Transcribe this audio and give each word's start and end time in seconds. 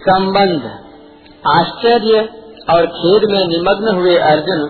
संबंध। 0.00 0.62
आश्चर्य 1.46 2.20
और 2.70 2.86
खेद 2.92 3.24
में 3.30 3.40
निमग्न 3.48 3.96
हुए 3.96 4.14
अर्जुन 4.28 4.62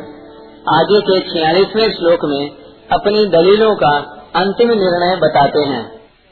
आगे 0.68 1.00
के 1.00 1.18
छियालीसवें 1.20 1.90
श्लोक 1.90 2.24
में 2.24 2.50
अपनी 2.92 3.24
दलीलों 3.26 3.74
का 3.74 3.92
अंतिम 4.36 4.72
निर्णय 4.74 5.16
बताते 5.16 5.62
हैं। 5.68 5.82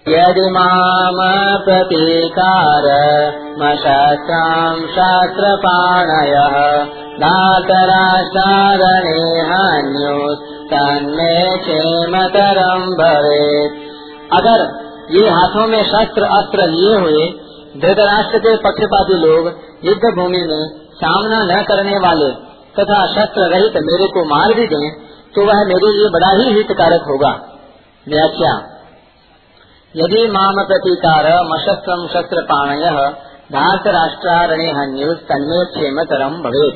यदि 0.06 0.48
माम 0.50 1.22
प्रतीकार 1.64 2.88
शास्त्रां 3.76 4.74
शास्त्र 4.90 5.54
पाणय 5.56 6.36
धातराचारणे 7.20 9.18
हान्योस् 9.48 10.46
तन्मे 10.70 11.34
क्षेमतरम 11.58 12.86
भवे 13.00 13.42
अगर 14.32 14.64
ये 15.10 15.28
हाथों 15.30 15.66
में 15.66 15.82
शस्त्र 15.84 16.24
अस्त्र 16.36 16.66
लिए 16.68 16.96
हुए 16.96 17.26
धृतराष्ट्र 17.76 18.38
के 18.38 18.56
पक्षपाती 18.56 19.16
लोग 19.16 19.46
युद्ध 19.84 20.14
भूमि 20.16 20.42
में 20.42 20.62
सामना 20.94 21.44
न 21.44 21.62
करने 21.62 21.98
वाले 21.98 22.30
तथा 22.78 23.06
शस्त्र 23.06 23.48
रहित 23.48 23.76
मेरे 23.82 24.06
को 24.06 24.24
मार 24.24 24.54
भी 24.54 24.66
दें 24.66 24.90
तो 25.34 25.44
वह 25.46 25.64
मेरे 25.64 25.92
लिए 25.92 26.08
बड़ा 26.08 26.30
ही 26.30 26.54
हितकारक 26.54 27.02
होगा। 27.02 27.32
व्याख्या। 28.08 28.54
यदि 29.94 30.26
माम 30.30 30.62
प्रतीकार 30.64 31.28
मशस्त्रम 31.44 32.06
शस्त्र 32.06 32.42
पाणय 32.42 32.90
धात 33.52 33.86
राष्ट्रारण्य 33.86 34.70
हन्युष 34.70 35.18
तन्मे 35.18 35.60
क्षेम 35.66 36.02
तरम 36.04 36.42
भवे 36.42 36.66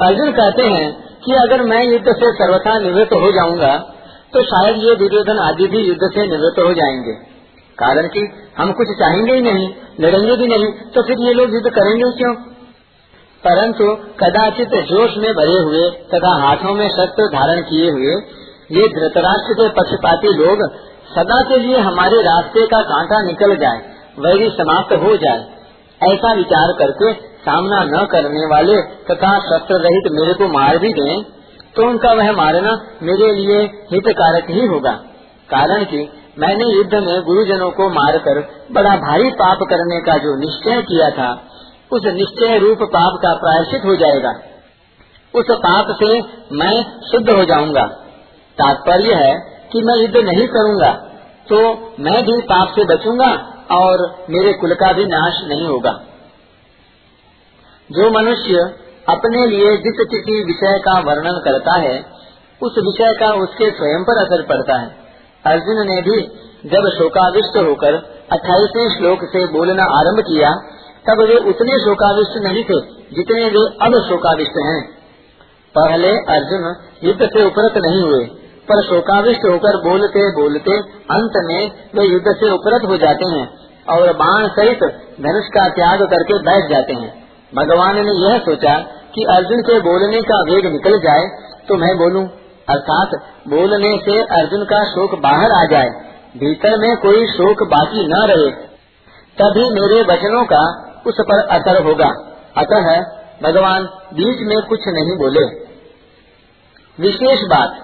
अर्जुन 0.00 0.32
कहते 0.32 0.62
हैं 0.62 0.90
कि 1.24 1.32
अगर 1.32 1.62
मैं 1.62 1.82
युद्ध 1.84 2.12
से 2.12 2.32
सर्वथा 2.32 2.78
निवृत्त 2.78 3.12
हो 3.12 3.32
जाऊँगा 3.32 3.72
तो 4.32 4.42
शायद 4.42 4.76
ये 4.76 4.94
दुर्योधन 4.96 5.38
आदि 5.38 5.66
भी 5.66 5.80
युद्ध 5.88 6.10
से 6.14 6.26
निवृत्त 6.26 6.58
हो 6.58 6.72
जाएँगे। 6.74 7.29
कारण 7.80 8.08
कि 8.08 8.22
हम 8.58 8.72
कुछ 8.72 8.92
चाहेंगे 8.98 9.34
ही 9.34 9.40
नहीं, 9.42 9.68
लड़ेंगे 10.00 10.36
भी 10.36 10.46
नहीं 10.48 10.72
तो 10.94 11.02
फिर 11.02 11.20
ये 11.20 11.34
लोग 11.34 11.54
युद्ध 11.54 11.70
करेंगे 11.70 12.10
क्यों? 12.18 12.34
परंतु 13.44 13.84
कदाचित 14.18 14.74
जोश 14.86 15.16
में 15.18 15.30
भरे 15.34 15.58
हुए 15.60 15.84
तथा 16.08 16.32
हाथों 16.40 16.74
में 16.74 16.88
शस्त्र 16.90 17.28
धारण 17.30 17.60
किए 17.64 17.90
हुए 17.90 18.16
ये 18.72 18.88
धृतराष्ट्र 18.90 19.54
के 19.54 19.68
पक्षपाती 19.76 20.32
लोग 20.36 20.64
सदा 21.14 21.38
के 21.44 21.58
लिए 21.58 21.78
हमारे 21.82 22.20
रास्ते 22.22 22.66
का 22.66 22.80
कांटा 22.88 23.20
निकल 23.22 23.54
जाए 23.56 23.80
वही 24.18 24.48
समाप्त 24.50 24.92
हो 25.02 25.16
जाए। 25.16 25.40
ऐसा 26.00 26.32
विचार 26.34 26.72
करके 26.78 27.12
सामना 27.42 27.80
न 27.86 28.04
करने 28.06 28.44
वाले 28.46 28.76
तथा 29.10 29.32
शस्त्र 29.42 29.80
रहित 29.80 30.12
मेरे 30.12 30.34
को 30.34 30.48
मार 30.52 30.78
भी 30.78 30.92
दें 30.92 31.22
तो 31.76 31.88
उनका 31.88 32.12
वह 32.14 32.32
मारना 32.34 32.72
मेरे 33.02 33.32
लिए 33.34 33.58
हितकारक 33.92 34.50
ही 34.50 34.66
होगा। 34.66 34.92
कारण 35.48 35.84
कि 35.84 36.00
मैंने 36.36 36.66
युद्ध 36.68 36.94
में 36.96 37.22
गुरुजनों 37.22 37.70
को 37.70 37.88
मारकर 37.90 38.40
बड़ा 38.72 38.96
भारी 38.98 39.30
पाप 39.38 39.62
करने 39.70 40.00
का 40.00 40.16
जो 40.18 40.34
निश्चय 40.40 40.82
किया 40.82 41.10
था, 41.10 41.30
उस 41.92 42.06
निश्चय 42.14 42.58
रूप 42.58 42.82
पाप 42.92 43.18
का 43.22 43.32
प्रायश्चित 43.34 43.84
हो 43.84 43.96
जाएगा। 43.96 44.32
उस 45.34 45.50
पाप 45.60 45.90
से 45.98 46.10
मैं 46.52 46.74
शुद्ध 47.08 47.28
हो 47.30 47.44
जाऊँगा। 47.44 47.86
तात्पर्य 48.58 49.14
है 49.14 49.34
कि 49.72 49.82
मैं 49.82 49.96
युद्ध 49.96 50.16
नहीं 50.28 50.46
करूँगा 50.48 50.92
तो 51.46 51.58
मैं 52.00 52.22
भी 52.24 52.40
पाप 52.46 52.72
से 52.74 52.84
बचूँगा 52.84 53.30
और 53.72 54.02
मेरे 54.30 54.52
कुल 54.52 54.74
का 54.74 54.92
भी 54.92 55.04
नाश 55.06 55.40
नहीं 55.48 55.66
होगा। 55.68 55.92
जो 57.90 58.10
मनुष्य 58.10 58.64
अपने 59.08 59.46
लिए 59.46 59.76
जिस 59.76 60.02
किसी 60.10 60.34
विषय 60.44 60.78
का 60.78 60.98
वर्णन 61.00 61.40
करता 61.44 61.76
है, 61.80 61.94
उस 62.62 62.78
विषय 62.78 63.14
का 63.20 63.32
उसके 63.42 63.70
स्वयं 63.70 64.04
पर 64.04 64.20
असर 64.24 64.42
पड़ता 64.46 64.76
है। 64.80 64.99
अर्जुन 65.44 65.78
ने 65.86 66.00
भी 66.02 66.16
जब 66.66 66.88
शोकाविष्ट 66.94 67.56
होकर 67.58 67.94
अट्ठाईसवें 68.32 68.88
श्लोक 68.90 69.22
से 69.26 69.44
बोलना 69.52 69.84
आरंभ 69.98 70.20
किया, 70.24 70.50
तब 71.06 71.20
वे 71.20 71.36
उतने 71.50 71.78
शोकाविष्ट 71.78 72.36
नहीं 72.42 72.64
थे 72.64 72.80
जितने 73.14 73.46
वे 73.50 73.62
अब 73.82 73.96
शोकाविष्ट 74.08 74.58
हैं। 74.64 74.80
पहले 75.74 76.10
अर्जुन 76.34 76.66
युद्ध 77.02 77.26
से 77.26 77.44
उपरत 77.46 77.78
नहीं 77.78 78.02
हुए, 78.02 78.24
पर 78.68 78.82
शोकाविष्ट 78.82 79.46
होकर 79.46 79.78
बोलते 79.84 80.26
बोलते 80.32 80.76
अंत 81.10 81.38
में 81.44 81.60
वे 81.94 82.06
युद्ध 82.06 82.34
से 82.34 82.50
उपरत 82.50 82.84
हो 82.88 82.96
जाते 82.96 83.28
हैं 83.28 83.46
और 83.88 84.12
बाण 84.16 84.48
सहित 84.50 84.84
धनुष 85.20 85.48
का 85.48 85.68
त्याग 85.70 86.02
करके 86.10 86.38
बैठ 86.42 86.68
जाते 86.70 86.94
हैं। 86.94 87.10
भगवान 87.52 87.96
ने 88.00 88.12
यह 88.18 88.38
सोचा 88.40 88.74
कि 89.14 89.24
अर्जुन 89.30 89.62
के 89.62 89.78
बोलने 89.80 90.20
का 90.24 90.36
वेग 90.44 90.66
निकल 90.72 90.98
जाए 90.98 91.24
तो 91.68 91.76
मैं 91.76 91.96
बोलूँ 91.98 92.24
अर्थात 92.70 93.14
बोलने 93.48 93.90
से 94.04 94.18
अर्जुन 94.38 94.64
का 94.64 94.82
शोक 94.84 95.18
बाहर 95.20 95.52
आ 95.52 95.64
जाए, 95.64 95.90
भीतर 96.36 96.78
में 96.78 96.96
कोई 96.96 97.26
शोक 97.26 97.62
बाकी 97.68 98.06
न 98.06 98.22
रहे, 98.26 98.50
तभी 99.38 99.68
मेरे 99.70 100.02
वचनों 100.02 100.44
का 100.44 100.62
उस 101.06 101.20
पर 101.20 101.46
असर 101.50 101.82
होगा। 101.82 102.10
अतः 102.56 102.88
भगवान 103.42 103.84
बीच 104.14 104.40
में 104.42 104.56
कुछ 104.62 104.88
नहीं 104.88 105.16
बोले। 105.18 105.44
विशेष 106.98 107.44
बात, 107.48 107.78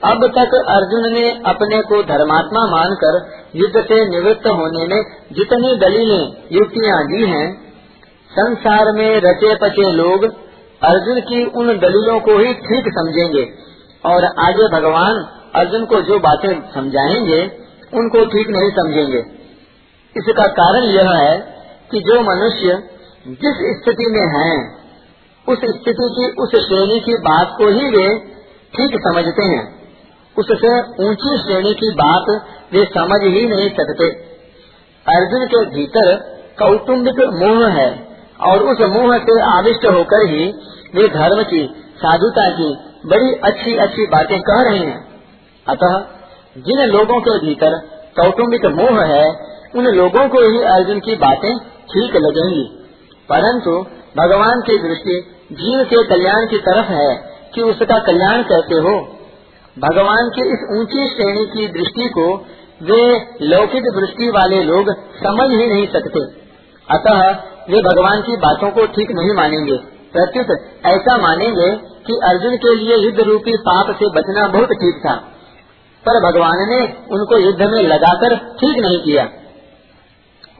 अब 0.00 0.26
तक 0.28 0.54
अर्जुन 0.68 1.12
ने 1.12 1.30
अपने 1.46 1.80
को 1.82 2.02
धर्मात्मा 2.02 2.64
मानकर 2.66 3.16
युद्ध 3.56 3.80
से 3.82 3.96
निवृत्त 4.10 4.46
होने 4.48 4.84
में 4.86 5.00
जितनी 5.32 5.74
दलीलें, 5.76 6.24
युक्तियाँ 6.52 6.98
दी 7.04 7.24
हैं, 7.26 7.46
संसार 8.30 8.92
में 8.92 9.20
रचे 9.20 9.54
पचे 9.54 9.90
लोग 9.92 10.24
अर्जुन 10.82 11.20
की 11.20 11.44
उन 11.56 11.72
दलीलों 11.78 12.18
को 12.20 12.38
ही 12.38 12.52
ठीक 12.66 12.92
समझेंगे। 12.92 13.42
और 14.04 14.24
आगे 14.24 14.68
भगवान 14.68 15.28
अर्जुन 15.54 15.84
को 15.84 16.00
जो 16.00 16.18
बातें 16.18 16.70
समझाएँगे, 16.74 17.42
उनको 17.94 18.24
ठीक 18.24 18.48
नहीं 18.48 18.70
समझेंगे। 18.70 19.18
इसका 20.16 20.46
कारण 20.46 20.84
यह 20.84 21.10
है 21.10 21.38
कि 21.90 22.00
जो 22.00 22.20
मनुष्य 22.20 22.88
जिस 23.26 23.82
स्थिति 23.82 24.06
में 24.10 24.38
है, 24.38 24.78
उस 25.48 25.58
स्थिति 25.58 25.92
की, 25.92 26.42
उस 26.42 26.50
श्रेणी 26.50 27.00
की 27.00 27.14
बात 27.14 27.54
को 27.58 27.68
ही 27.68 27.90
वे 27.90 28.18
ठीक 28.76 29.00
समझते 29.00 29.44
हैं। 29.44 29.78
उससे 30.38 30.80
ऊँची 30.80 31.38
श्रेणी 31.38 31.74
की 31.74 31.90
बात 31.90 32.42
वे 32.72 32.84
समझ 32.84 33.22
ही 33.22 33.46
नहीं 33.46 33.68
सकते। 33.68 34.08
अर्जुन 35.16 35.46
के 35.46 35.64
भीतर 35.64 36.16
कौटुम्बिक 36.58 37.14
मोह 37.14 37.68
है 37.68 38.08
और 38.40 38.58
उस 38.62 38.80
मोह 38.80 39.18
से 39.18 39.40
आविष्ट 39.40 39.86
होकर 39.86 40.26
ही 40.26 40.54
वे 40.94 41.08
धर्म 41.08 41.42
की, 41.42 41.74
साधुता 41.96 42.50
की 42.50 42.87
बड़ी 43.08 43.32
अच्छी 43.32 43.76
अच्छी 43.76 44.06
बातें 44.06 44.40
कह 44.40 44.62
रहे 44.62 44.78
हैं। 44.78 45.08
अतः 45.68 46.00
जिन 46.58 46.80
लोगों 46.80 47.20
के 47.20 47.46
भीतर 47.46 47.70
कौटुम्बिक 48.16 48.66
मोह 48.66 49.04
है, 49.04 49.24
उन 49.76 49.84
लोगों 49.86 50.28
को 50.28 50.50
ही 50.50 50.62
अर्जुन 50.62 51.00
की 51.00 51.14
बातें 51.14 51.58
ठीक 51.58 52.16
लगेंगी। 52.16 52.64
परंतु 53.28 53.70
भगवान 54.18 54.60
की 54.60 54.78
दृष्टि 54.78 55.34
जीव 55.52 55.84
के 55.84 56.04
कल्याण 56.04 56.46
की 56.46 56.58
तरफ़ 56.58 56.86
है 56.86 57.16
कि 57.54 57.62
उसका 57.62 57.98
कल्याण 57.98 58.42
कैसे 58.42 58.74
हो। 58.74 59.18
भगवान 59.78 60.30
की 60.34 60.40
इस 60.40 60.80
ऊँची 60.80 61.08
श्रेणी 61.08 61.46
की 61.46 61.68
दृष्टि 61.68 62.08
को 62.08 62.46
वे 62.82 63.26
लौकिक 63.42 63.82
दृष्टि 63.82 64.30
वाले 64.30 64.62
लोग 64.62 64.92
समझ 64.98 65.60
ही 65.60 65.66
नहीं 65.66 65.86
सकते। 65.86 66.20
अतः 66.90 67.30
वे 67.70 67.82
भगवान 67.82 68.22
की 68.22 68.36
बातों 68.36 68.70
को 68.70 68.86
ठीक 68.86 69.10
नहीं 69.10 69.34
मानेंगे। 69.34 69.97
प्रत्युत, 70.14 70.50
ऐसा 70.86 71.16
मानेंगे 71.18 71.70
कि 72.06 72.14
अर्जुन 72.24 72.56
के 72.56 72.74
लिए 72.74 72.96
युद्ध 72.96 73.20
रूपी 73.22 73.56
पाप 73.62 73.90
से 73.92 74.10
बचना 74.10 74.46
बहुत 74.48 74.72
ठीक 74.74 75.02
था, 75.06 75.14
पर 76.04 76.20
भगवान 76.22 76.62
ने 76.70 76.78
उनको 77.10 77.38
युद्ध 77.38 77.62
में 77.64 77.82
लगाकर 77.82 78.36
ठीक 78.36 78.78
नहीं 78.78 79.00
किया। 79.02 79.24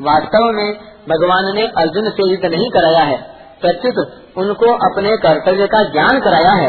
वास्तव 0.00 0.50
में 0.52 0.68
भगवान 1.08 1.54
ने 1.54 1.66
अर्जुन 1.78 2.10
से 2.10 2.30
युद्ध 2.30 2.44
नहीं 2.46 2.68
कराया 2.70 3.04
है। 3.04 3.16
प्रत्युत, 3.60 3.96
उनको 4.36 4.74
अपने 4.88 5.16
कर्तव्य 5.16 5.66
का 5.66 5.82
ज्ञान 5.92 6.20
कराया 6.20 6.52
है। 6.52 6.68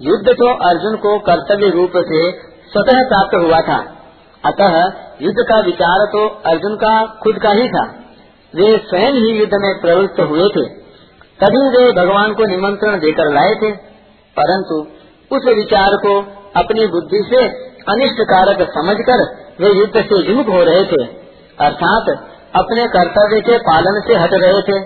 युद्ध 0.00 0.32
तो 0.32 0.48
अर्जुन 0.68 0.96
को 0.96 1.18
कर्तव्य 1.18 1.70
रूप 1.70 1.96
से 2.04 2.20
स्वतः 2.72 3.00
प्राप्त 3.08 3.34
हुआ 3.36 3.60
था। 3.60 3.78
अतः 4.44 4.76
युद्ध 5.22 5.44
का 5.48 5.60
विचार 5.60 6.04
तो 6.06 6.26
अर्जुन 6.46 6.76
का 6.76 6.92
खुद 7.22 7.38
का 7.42 7.50
ही 7.52 7.68
था। 7.68 7.86
वे 8.54 8.76
स्वयं 8.88 9.16
ही 9.16 9.32
युद्ध 9.38 9.52
में 9.54 9.72
प्रवृत्त 9.80 10.20
हुए 10.20 10.48
थे। 10.48 10.64
तभी 11.42 11.68
वे 11.68 11.92
भगवान 11.92 12.32
को 12.32 12.44
निमंत्रण 12.44 12.98
देकर 12.98 13.32
लाए 13.32 13.54
थे। 13.54 13.70
परंतु 14.36 14.86
उस 15.36 15.44
विचार 15.56 15.96
को 15.96 16.20
अपनी 16.56 16.86
बुद्धि 16.86 17.26
से 17.30 17.44
अनिष्ट 17.88 18.22
कारक 18.22 18.62
समझकर 18.70 19.22
वे 19.60 19.72
युद्ध 19.78 20.02
से 20.02 20.28
विमुख 20.28 20.46
हो 20.46 20.62
रहे 20.64 20.84
थे, 20.84 21.04
अर्थात 21.60 22.08
अपने 22.54 22.86
कर्तव्य 22.88 23.40
के 23.40 23.58
पालन 23.58 24.00
से 24.06 24.14
हट 24.14 24.30
रहे 24.32 24.62
थे। 24.62 24.78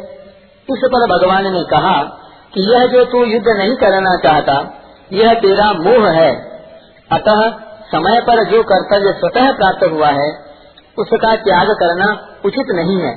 इस 0.68 0.82
पर 0.84 1.18
भगवान 1.18 1.52
ने 1.52 1.62
कहा 1.62 2.02
कि 2.54 2.72
यह 2.72 2.86
जो 2.86 3.04
तू 3.04 3.24
युद्ध 3.24 3.46
नहीं 3.48 3.76
करना 3.76 4.16
चाहता, 4.16 4.82
यह 5.12 5.34
तेरा 5.34 5.72
मोह 5.72 6.08
है। 6.08 6.32
अतः 7.12 7.50
समय 7.86 8.20
पर 8.20 8.44
जो 8.44 8.62
कर्तव्य 8.62 9.12
स्वतः 9.12 9.52
प्राप्त 9.52 9.92
हुआ 9.92 10.08
है, 10.08 10.30
उसका 10.98 11.36
त्याग 11.36 11.66
करना 11.66 12.36
उचित 12.44 12.66
नहीं 12.70 13.00
है। 13.02 13.16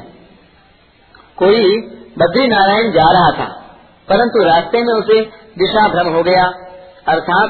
कोई 1.38 1.94
बद्री 2.18 2.48
नारायण 2.48 2.92
जा 2.92 3.12
रहा 3.12 3.32
था, 3.32 3.50
परंतु 4.10 4.44
रास्ते 4.44 4.84
में 4.84 4.94
उसे 4.94 5.22
दिशा 5.58 5.88
भ्रम 5.88 6.08
हो 6.14 6.24
गया। 6.24 6.46
अर्थात 7.08 7.50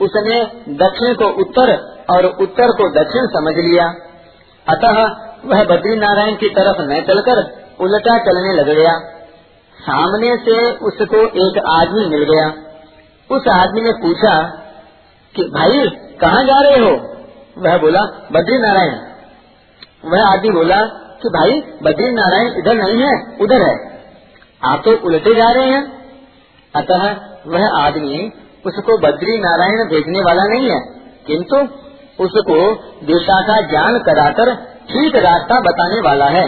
उसने 0.00 0.40
दक्षिण 0.68 1.14
को 1.14 1.28
उत्तर 1.40 1.72
और 2.10 2.26
उत्तर 2.26 2.66
को 2.66 2.88
दक्षिण 2.88 3.26
समझ 3.26 3.54
लिया। 3.54 3.86
अतः 4.66 5.02
वह 5.44 5.64
बद्री 5.64 5.96
नारायण 5.96 6.36
की 6.36 6.48
तरफ़ 6.48 6.76
न 6.80 7.00
चलकर 7.02 7.66
उल्टा 7.80 8.18
चलने 8.18 8.52
लग 8.52 8.66
गया। 8.66 8.98
सामने 9.76 10.36
से 10.36 10.72
उसको 10.72 11.16
एक 11.46 11.58
आदमी 11.70 12.06
मिल 12.06 12.22
गया। 12.24 12.46
उस 13.36 13.48
आदमी 13.48 13.80
ने 13.80 13.92
पूछा 13.92 14.40
कि, 15.34 15.42
भाई, 15.42 15.88
कहाँ 16.20 16.42
जा 16.44 16.60
रहे 16.60 16.78
हो? 16.78 17.16
वह 17.58 17.78
बोला 17.78 18.00
बद्री 18.32 18.58
नारायण 18.58 18.94
वह 20.04 20.32
आदमी 20.32 20.50
बोला 20.50 20.80
कि 21.22 21.28
भाई, 21.28 21.60
बद्री 21.82 22.10
नारायण 22.10 22.48
इधर 22.58 22.74
नहीं 22.74 23.02
है, 23.02 23.36
उधर 23.40 23.62
है। 23.62 23.96
आप 24.64 24.82
तो 24.84 25.06
उल्टे 25.06 25.34
जा 25.34 25.50
रहे 25.50 25.66
हैं। 25.66 25.96
अतः 26.76 27.16
वह 27.46 27.70
आदमी 27.78 28.32
उसको 28.66 28.98
बद्री 28.98 29.38
नारायण 29.38 29.88
भेजने 29.88 30.20
वाला 30.20 30.42
नहीं 30.44 30.70
है। 30.70 30.80
किंतु 31.26 31.56
उसको 32.24 32.74
दिशा 33.06 33.40
का 33.40 33.60
ज्ञान 33.60 33.98
कराकर 33.98 34.54
ठीक 34.90 35.16
रास्ता 35.16 35.60
बताने 35.60 36.00
वाला 36.00 36.24
है। 36.24 36.44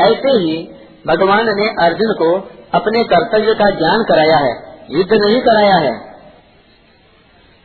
ऐसे 0.00 0.28
ही 0.28 0.68
भगवान 1.06 1.46
ने 1.46 1.84
अर्जुन 1.84 2.14
को 2.14 2.48
अपने 2.74 3.04
कर्तव्य 3.04 3.54
का 3.54 3.70
ज्ञान 3.70 4.02
कराया 4.02 4.36
है, 4.36 4.80
युद्ध 4.90 5.12
नहीं 5.12 5.40
कराया 5.40 5.76
है। 5.76 6.08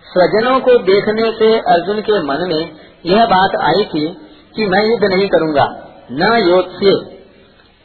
स्वजनों 0.03 0.59
को 0.59 0.77
देखने 0.77 1.31
से 1.31 1.59
अर्जुन 1.59 2.01
के 2.01 2.23
मन 2.23 2.37
में 2.47 2.71
यह 3.05 3.25
बात 3.25 3.51
आई 3.55 3.83
थी 3.83 4.29
कि 4.55 4.65
मैं 4.65 4.89
युद्ध 4.89 5.03
नहीं 5.03 5.27
करूँगा। 5.27 5.82
न 6.11 6.31
योत्स्य। 6.47 6.95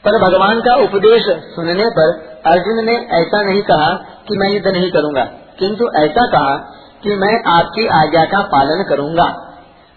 पर 0.05 0.19
भगवान 0.21 0.61
का 0.61 0.75
उपदेश 0.75 1.25
सुनने 1.55 1.85
पर 1.91 2.13
अर्जुन 2.47 2.85
ने 2.85 2.97
ऐसा 3.15 3.43
नहीं 3.43 3.63
कहा 3.63 3.93
कि 4.29 4.37
मैं 4.37 4.49
युद्ध 4.51 4.67
नहीं 4.67 4.91
करूँगा, 4.91 5.25
किंतु 5.59 5.89
ऐसा 5.97 6.27
कहा 6.27 6.57
कि 7.03 7.17
मैं 7.17 7.35
आपकी 7.53 7.87
आज्ञा 7.87 8.25
का 8.25 8.43
पालन 8.43 8.85
करूँगा। 8.89 9.27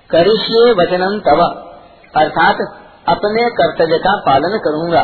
करिष्ये 0.09 0.71
वचनम 0.73 1.19
तव, 1.19 1.43
अर्थात 2.15 2.57
अपने 3.07 3.49
कर्तव्य 3.49 3.97
का 3.97 4.15
पालन 4.15 4.57
करूँगा। 4.57 5.01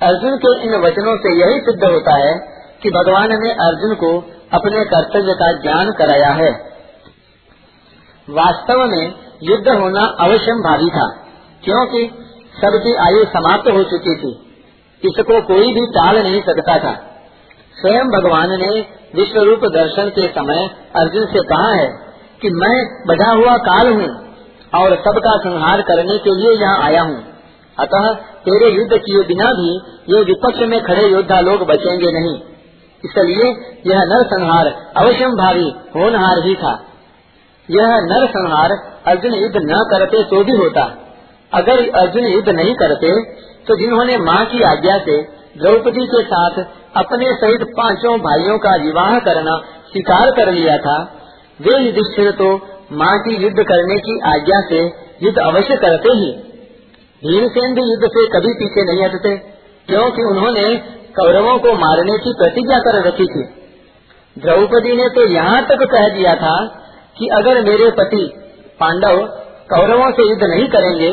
अर्जुन 0.00 0.36
के 0.36 0.52
इन 0.62 0.74
वचनों 0.74 1.16
से 1.16 1.38
यही 1.40 1.60
सिद्ध 1.60 1.84
होता 1.84 2.16
है 2.16 2.34
कि 2.82 2.90
भगवान 2.90 3.32
ने 3.42 3.50
अर्जुन 3.50 3.94
को 3.94 4.12
अपने 4.52 4.84
कर्तव्य 4.84 5.34
का 5.34 5.52
ज्ञान 5.52 5.92
कराया 5.92 6.30
है। 6.34 6.50
वास्तव 8.28 8.86
में 8.86 9.12
युद्ध 9.42 9.68
होना 9.68 10.04
अवश्य 10.20 10.52
भावी 10.52 10.90
था। 10.90 11.06
क्योंकि 11.62 12.02
सबकी 12.54 12.94
आयु 13.02 13.24
समाप्त 13.30 13.70
हो 13.70 13.82
चुकी 13.90 14.14
थी, 14.16 14.30
इसको 15.02 15.40
कोई 15.46 15.72
भी 15.72 15.86
टाल 15.92 16.18
नहीं 16.18 16.40
सकता 16.42 16.78
था। 16.78 16.92
स्वयं 17.76 18.10
भगवान 18.10 18.50
ने 18.60 18.70
विश्व 19.14 19.38
रूप 19.40 19.64
दर्शन 19.74 20.08
के 20.10 20.26
समय 20.28 20.60
अर्जुन 20.96 21.26
से 21.26 21.42
कहा 21.46 21.70
है 21.72 21.88
कि 22.42 22.50
मैं 22.54 22.76
बढ़ा 23.06 23.30
हुआ 23.32 23.56
काल 23.64 23.92
हूँ 23.92 24.08
और 24.72 24.94
सबका 24.96 25.36
संहार 25.38 25.82
करने 25.82 26.18
के 26.18 26.34
लिए 26.36 26.52
यहाँ 26.60 26.78
आया 26.82 27.02
हूँ। 27.02 27.18
अतः 27.78 28.08
तेरे 28.44 28.70
युद्ध 28.70 28.96
किए 28.96 29.22
बिना 29.24 29.50
भी 29.52 29.68
ये 30.08 30.22
विपक्ष 30.24 30.62
में 30.68 30.80
खड़े 30.84 31.06
योद्धा 31.08 31.40
लोग 31.40 31.66
बचेंगे 31.66 32.12
नहीं। 32.12 32.34
इसलिए 33.04 33.46
यह 33.86 34.02
नर 34.06 34.24
संहार 34.26 34.66
अवश्यम 34.96 35.36
भावी 35.36 35.68
होनहार 35.96 36.42
ही 36.46 36.54
था। 36.54 36.72
यह 37.68 37.94
नर 38.04 38.26
संहार 38.28 38.74
अर्जुन 39.06 39.34
युद्ध 39.34 39.62
न 39.64 39.80
करते 39.90 40.22
तो 40.24 40.42
भी 40.44 40.56
होता। 40.56 40.84
अगर 41.52 41.80
अर्जुन 42.00 42.26
युद्ध 42.26 42.48
नहीं 42.50 42.74
करते 42.74 43.12
तो 43.66 43.76
जिन्होंने 43.76 44.16
माँ 44.20 44.44
की 44.46 44.62
आज्ञा 44.64 44.98
से 45.00 45.16
द्रौपदी 45.58 46.06
के 46.06 46.22
साथ 46.24 46.58
अपने 46.96 47.32
सहित 47.36 47.64
पाँचों 47.76 48.12
भाइयों 48.20 48.58
का 48.58 48.74
विवाह 48.76 49.18
करना 49.20 49.56
स्वीकार 49.88 50.30
कर 50.30 50.50
लिया 50.52 50.76
था, 50.78 50.96
वे 51.60 51.78
युधिष्ठिर 51.78 52.30
तो 52.32 52.48
माँ 52.92 53.12
की 53.18 53.36
युद्ध 53.36 53.62
करने 53.62 53.98
की 53.98 54.18
आज्ञा 54.26 54.60
से 54.68 54.80
युद्ध 55.22 55.38
अवश्य 55.40 55.76
करते 55.76 56.14
ही। 56.14 56.30
भीमसेन 57.22 57.74
भी 57.74 57.82
युद्ध 57.82 58.08
से 58.08 58.24
कभी 58.28 58.52
पीछे 58.54 58.84
नहीं 58.84 59.04
हटते, 59.04 59.36
क्योंकि 59.88 60.24
उन्होंने 60.24 60.64
कौरवों 61.16 61.58
को 61.58 61.74
मारने 61.78 62.16
की 62.18 62.32
प्रतिज्ञा 62.38 62.78
कर 62.78 63.02
रखी 63.02 63.26
थी। 63.26 63.44
द्रौपदी 64.36 64.96
ने 64.96 65.08
तो 65.10 65.26
यहाँ 65.28 65.60
तक 65.66 65.84
कह 65.90 66.08
दिया 66.08 66.34
था 66.36 66.54
कि 67.18 67.28
अगर 67.38 67.60
मेरे 67.62 67.90
पति 67.98 68.22
पांडव 68.80 69.20
कौरवों 69.70 70.10
से 70.12 70.28
युद्ध 70.28 70.42
नहीं 70.44 70.66
करेंगे 70.68 71.10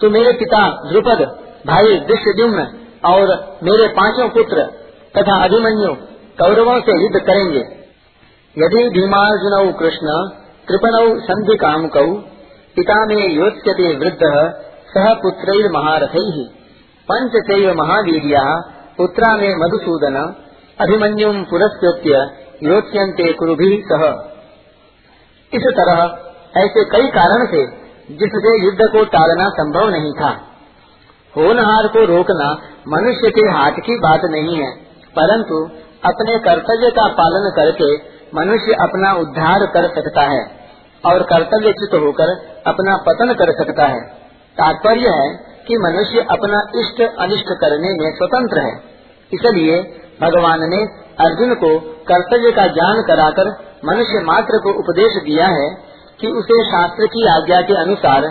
तो 0.00 0.10
मेरे 0.10 0.32
पिता 0.32 0.60
द्रुपद, 0.84 1.22
भाई 1.66 1.96
दृष्टुम्न 2.08 2.66
और 3.04 3.32
मेरे 3.62 3.88
पाँचों 3.94 4.28
पुत्र 4.28 4.64
तथा 5.14 5.34
अभिमन्यु 5.44 5.92
कौरवों 6.38 6.80
से 6.80 6.96
युद्ध 7.02 7.20
करेंगे। 7.26 7.64
यदि 8.56 8.88
भीमार्जुन 8.88 9.72
कृष्ण 9.72 10.14
कृपण 10.68 10.96
संधि 11.20 11.56
काम 11.56 11.86
कौ 11.88 12.04
पिता 12.76 12.96
में 13.06 13.22
योच्यते 13.28 13.88
वृद्ध, 13.96 14.30
सह 14.88 15.12
पुत्र 15.14 15.56
महारथ 15.70 16.14
पंच 17.08 17.36
चैव 17.46 17.74
महावीरिया 17.74 18.42
पुत्रा 18.98 19.30
में 19.36 19.52
मधुसूदन 19.56 20.16
अभिमन्युम 20.78 21.42
पुरस्कृत्य 21.44 22.22
योच्यंते 22.62 23.32
कुरुभि 23.32 23.70
सह। 23.86 24.04
इस 25.52 25.66
तरह 25.76 26.02
ऐसे 26.56 26.84
कई 26.90 27.06
कारण 27.10 27.46
थे 27.46 27.62
जिससे 28.14 28.52
युद्ध 28.58 28.86
को 28.92 29.04
टालना 29.08 29.48
संभव 29.54 29.88
नहीं 29.90 30.12
था। 30.14 30.30
होनहार 31.34 31.86
को 31.88 32.04
रोकना 32.06 32.46
मनुष्य 32.88 33.30
के 33.30 33.42
हाथ 33.48 33.76
की 33.80 33.96
बात 34.00 34.24
नहीं 34.30 34.56
है, 34.56 34.70
परंतु 35.16 35.58
अपने 36.04 36.38
कर्तव्य 36.38 36.90
का 36.90 37.06
पालन 37.14 37.50
करके 37.56 37.90
मनुष्य 38.34 38.74
अपना 38.82 39.12
उद्धार 39.18 39.66
कर 39.74 39.86
सकता 39.94 40.22
है 40.26 40.40
और 41.04 41.22
कर्तव्य 41.24 41.72
चित 41.74 41.94
होकर 42.00 42.32
अपना 42.66 42.96
पतन 43.06 43.32
कर 43.34 43.52
सकता 43.54 43.86
है। 43.86 44.00
तात्पर्य 44.56 45.12
है 45.12 45.28
कि 45.66 45.76
मनुष्य 45.78 46.24
अपना 46.30 46.62
इष्ट 46.80 47.02
अनिष्ट 47.18 47.52
करने 47.60 47.92
में 47.94 48.10
स्वतंत्र 48.16 48.60
है, 48.60 48.72
इसलिए 49.30 49.76
भगवान 50.20 50.68
ने 50.70 50.80
अर्जुन 51.20 51.54
को 51.54 51.70
कर्तव्य 52.08 52.52
का 52.52 52.66
ज्ञान 52.72 53.02
कराकर 53.02 53.50
मनुष्य 53.84 54.22
मात्र 54.24 54.58
को 54.58 54.72
उपदेश 54.80 55.22
दिया 55.24 55.46
है 55.52 55.68
कि 56.20 56.26
उसे 56.26 56.64
शास्त्र 56.64 57.06
की 57.06 57.28
आज्ञा 57.28 57.60
के 57.60 57.80
अनुसार 57.80 58.24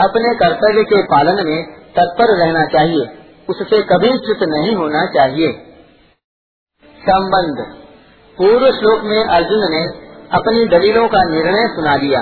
अपने 0.00 0.34
कर्तव्य 0.34 0.82
के 0.82 1.02
पालन 1.02 1.46
में 1.46 1.64
तत्पर 1.96 2.24
रहना 2.24 2.64
चाहिए। 2.64 3.18
उससे 3.48 3.82
कभी 3.82 4.08
च्युत 4.08 4.38
नहीं 4.42 4.76
होना 4.76 5.06
चाहिए। 5.06 5.52
संबंध। 6.98 7.66
पूर्व 8.38 8.72
श्लोक 8.78 9.00
में 9.02 9.24
अर्जुन 9.24 9.70
ने 9.70 10.06
अपनी 10.32 10.78
दलीलों 10.78 11.08
का 11.08 11.22
निर्णय 11.22 11.68
सुना 11.68 11.96
दिया। 11.96 12.20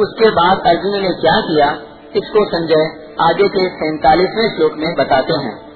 उसके 0.00 0.30
बाद 0.30 0.62
अर्जुन 0.66 0.92
ने 0.92 1.08
क्या 1.08 1.40
किया, 1.40 1.70
इसको 2.16 2.46
संजय 2.46 3.14
आगे 3.20 3.48
के 3.48 3.68
सैतालीसवें 3.68 4.56
श्लोक 4.56 4.72
में 4.72 4.94
बताते 4.94 5.32
हैं। 5.32 5.72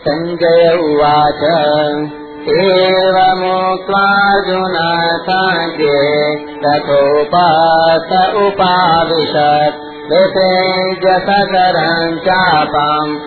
संजय 0.00 0.78
उवाच। 0.84 2.17
एवमुक्त्वार्जुन 2.38 4.76
साङ्ख्ये 5.22 6.36
तथोपास 6.36 8.36
उपाविशत् 8.36 10.12
विपेजसकरम् 10.12 12.18
चापम् 12.18 13.18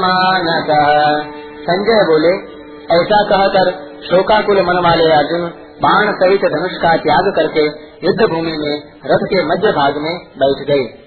मानस 0.00 1.26
संजय 1.60 2.04
बोले, 2.04 2.54
ऐसा 2.94 3.22
कहकर 3.22 3.94
शोकाकुल 4.10 4.62
मन 4.62 4.78
वाले 4.78 5.12
अर्जुन 5.12 5.52
बाण 5.82 6.12
सहित 6.12 6.40
धनुष 6.40 6.72
का 6.72 6.96
त्याग 6.96 7.32
करके 7.36 7.66
युद्ध 8.06 8.20
भूमि 8.20 8.42
में, 8.42 8.82
रथ 9.06 9.24
के 9.24 9.44
मध्य 9.44 9.72
भाग 9.72 9.96
में 9.96 10.16
बैठ 10.16 10.68
गए। 10.68 10.98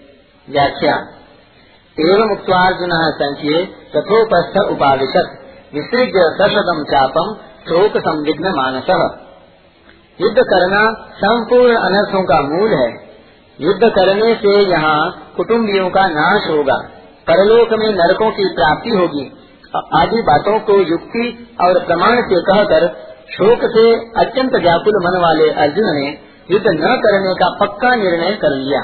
व्याख्या 0.49 1.07
एवं 1.99 2.29
मुक्तार्जुन 2.29 2.89
संख्य 2.93 3.67
तथोपस्थ 3.95 4.71
उपाविशत। 4.71 5.46
विसृज 5.73 6.13
सशदम 6.41 6.83
चापम 6.83 7.33
शोक 7.69 7.97
संविघ्न 7.97 8.51
मानस। 8.57 8.89
युद्ध 10.21 10.37
करना 10.39 10.83
संपूर्ण 11.15 11.75
अनर्थों 11.75 12.21
का 12.23 12.41
मूल 12.41 12.69
है। 12.73 12.87
युद्ध 13.61 13.89
करने 13.89 14.33
से 14.35 14.53
यहाँ 14.71 14.99
कुटुम्बियों 15.37 15.89
का 15.89 16.07
नाश 16.07 16.49
होगा। 16.49 16.77
परलोक 17.27 17.79
में 17.79 17.89
नरकों 17.89 18.31
की 18.31 18.45
प्राप्ति 18.55 18.89
होगी। 18.89 19.25
आदि 19.95 20.21
बातों 20.21 20.59
को 20.59 20.79
युक्ति 20.81 21.55
और 21.61 21.79
प्रमाण 21.85 22.21
से 22.21 22.41
कहकर 22.41 22.87
शोक 23.31 23.59
से 23.71 23.85
अत्यंत 24.21 24.55
व्याकुल 24.55 25.03
मन 25.03 25.21
वाले 25.21 25.49
अर्जुन 25.49 25.95
ने 25.95 26.07
युद्ध 26.51 26.65
न 26.67 26.95
करने 27.05 27.33
का 27.33 27.65
पक्का 27.65 27.95
निर्णय 27.95 28.31
कर 28.31 28.49
लिया। 28.49 28.81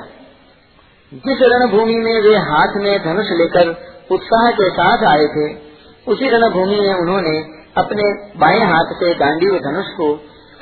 जिस 1.14 1.42
रणभूमि 1.42 1.96
में 1.96 2.22
वे 2.22 2.36
हाथ 2.36 2.78
में 2.78 3.04
धनुष 3.04 3.26
लेकर 3.32 3.70
उत्साह 4.12 4.52
के 4.52 4.70
साथ 4.70 5.04
आए 5.04 5.26
थे 5.26 5.73
उसी 6.08 6.30
रणभूमि 6.30 6.80
में 6.80 6.94
उन्होंने 6.94 7.38
अपने 7.78 8.04
बाएँ 8.40 8.60
हाथ 8.60 8.94
से 8.94 9.14
गांडी 9.16 9.46
धनुष 9.60 9.86
को 9.86 10.08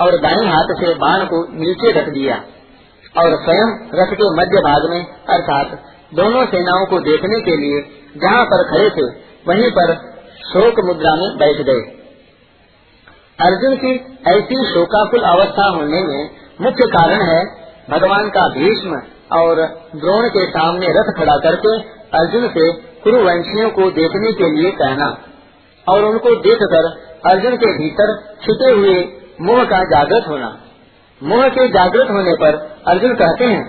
और 0.01 0.17
दाएँ 0.17 0.47
हाथ 0.47 0.73
से 0.81 0.93
बाण 0.93 1.25
को 1.25 1.39
नीचे 1.53 1.91
रख 1.91 2.09
दिया 2.09 2.35
और 3.17 3.35
स्वयं 3.35 3.71
रथ 3.93 4.13
के 4.13 4.29
मध्य 4.35 4.61
भाग 4.61 4.89
में, 4.89 5.05
अर्थात 5.29 5.79
दोनों 6.13 6.45
सेनाओं 6.45 6.85
को 6.85 6.99
देखने 6.99 7.39
के 7.39 7.55
लिए 7.57 7.81
जहाँ 8.17 8.45
पर 8.45 8.63
खड़े 8.63 8.89
थे, 8.89 9.07
वहीं 9.47 9.71
पर 9.71 9.93
शोक 10.43 10.79
मुद्रा 10.85 11.15
में 11.15 11.37
बैठ 11.37 11.65
गए। 11.65 11.81
अर्जुन 13.39 13.75
की 13.75 13.91
ऐसी 14.27 14.73
शोकाकुल 14.73 15.21
अवस्था 15.21 15.67
होने 15.69 16.01
में 16.01 16.29
मुख्य 16.61 16.87
कारण 16.87 17.21
है 17.21 17.43
भगवान 17.89 18.29
का 18.29 18.47
भीष्म 18.47 19.01
और 19.37 19.55
द्रोण 19.95 20.29
के 20.29 20.45
सामने 20.45 20.87
रथ 20.87 21.13
खड़ा 21.17 21.37
करके 21.37 21.77
अर्जुन 22.17 22.47
से 22.47 22.71
कुरुवंशियों 23.03 23.69
को 23.69 23.91
देखने 23.91 24.31
के 24.31 24.49
लिए 24.55 24.71
कहना। 24.71 25.17
और 25.87 26.05
उनको 26.05 26.35
देखकर 26.41 26.89
अर्जुन 27.29 27.55
के 27.55 27.71
भीतर 27.77 28.13
छिपे 28.41 28.71
हुए 28.71 28.95
मोह 29.41 29.63
का 29.63 29.83
जागृत 29.85 30.27
होना। 30.27 30.49
मोह 31.21 31.47
के 31.49 31.67
जागृत 31.67 32.09
होने 32.09 32.33
पर 32.33 32.57
अर्जुन 32.87 33.13
कहते 33.15 33.45
हैं 33.45 33.63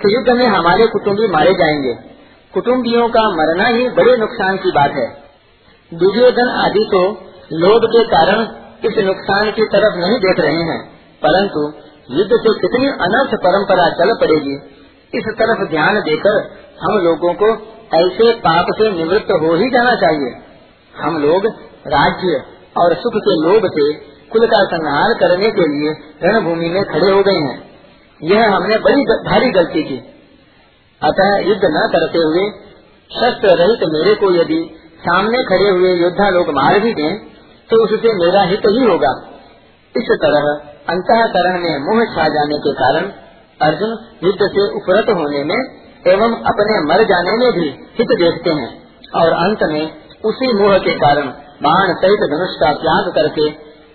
कि 0.00 0.14
युद्ध 0.14 0.28
में 0.30 0.46
हमारे 0.46 0.86
कुटुम्बी 0.86 1.26
मारे 1.26 1.52
जाएँगे। 1.52 1.94
कुटुम्बियों 2.54 3.08
का 3.08 3.22
मरना 3.30 3.66
ही 3.66 3.88
बड़े 3.88 4.16
नुकसान 4.16 4.56
की 4.56 4.70
बात 4.70 4.90
है। 4.90 5.06
दुर्योधन 5.92 6.48
आदि 6.58 6.84
तो 6.92 7.02
लोभ 7.52 7.84
के 7.86 8.04
कारण 8.04 8.46
इस 8.84 8.98
नुकसान 9.04 9.50
की 9.50 9.66
तरफ़ 9.66 9.98
नहीं 9.98 10.18
देख 10.18 10.40
रहे 10.40 10.62
हैं, 10.62 10.80
परंतु 11.22 11.60
युद्ध 12.10 12.30
से 12.32 12.54
कितनी 12.60 12.88
अनर्थ 12.88 13.34
परंपरा 13.34 13.88
चल 13.90 14.12
पड़ेगी, 14.20 14.56
इस 15.14 15.28
तरफ़ 15.38 15.70
ध्यान 15.70 16.00
देकर 16.00 16.40
हम 16.82 16.98
लोगों 16.98 17.34
को 17.34 17.48
ऐसे 17.96 18.32
पाप 18.40 18.66
से 18.78 18.90
निवृत्त 18.92 19.32
हो 19.32 19.54
ही 19.54 19.70
जाना 19.70 19.94
चाहिए। 19.94 20.34
हम 20.96 21.16
लोग 21.18 21.46
राज्य 21.86 22.42
और 22.76 22.94
सुख 22.94 23.16
के 23.24 23.34
लोभ 23.42 23.66
से 23.70 23.86
कुल 24.32 24.46
का 24.46 24.62
संहार 24.64 25.14
करने 25.14 25.50
के 25.50 25.66
लिए 25.68 25.92
रणभूमि 26.24 26.68
में 26.68 26.82
खड़े 26.84 27.10
हो 27.10 27.22
गए 27.22 27.40
हैं। 27.40 27.56
यह 28.20 28.54
हमने 28.54 28.78
बड़ी 28.78 29.04
भारी 29.26 29.50
गलती 29.50 29.82
की। 29.82 29.96
अतः 31.02 31.36
युद्ध 31.40 31.60
न 31.66 31.86
करते 31.92 32.18
हुए, 32.18 32.44
शस्त्र 33.10 33.56
रहित 33.56 33.82
मेरे 33.88 34.14
को 34.14 34.30
यदि 34.34 34.60
सामने 35.00 35.42
खड़े 35.44 35.68
हुए 35.70 35.92
योद्धा 35.94 36.28
लोग 36.30 36.50
मार 36.54 36.78
भी 36.80 36.92
दें 36.94 37.18
तो 37.70 37.82
उससे 37.84 38.14
मेरा 38.14 38.42
हित 38.42 38.66
ही 38.68 38.84
होगा। 38.84 39.12
इस 39.94 40.08
तरह 40.22 40.48
अंतकरण 40.88 41.58
में 41.60 41.74
मुँह 41.84 42.04
छा 42.14 42.28
जाने 42.28 42.58
के 42.58 42.72
कारण 42.72 43.06
अर्जुन 43.60 43.92
युद्ध 44.24 44.48
से 44.48 44.64
उपरत 44.76 45.08
होने 45.10 45.44
में 45.44 45.56
एवं 46.06 46.34
अपने 46.46 46.74
मर 46.84 47.04
जाने 47.04 47.36
में 47.36 47.52
भी 47.52 47.68
हित 47.98 48.12
देखते 48.18 48.50
हैं 48.50 48.68
और 49.14 49.32
अंत 49.38 49.64
में 49.68 49.84
उसी 50.24 50.52
मोह 50.52 50.78
के 50.78 50.94
कारण 50.94 51.28
बाण 51.62 51.92
सहित 51.94 52.20
धनुष 52.30 52.56
का 52.60 52.72
त्याग 52.72 53.12
करके 53.14 53.48